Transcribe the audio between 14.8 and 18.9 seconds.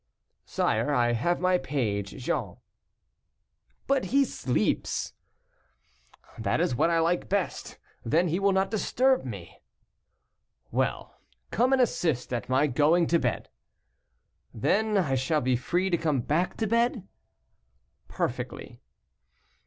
I shall be free to come back to bed?" "Perfectly."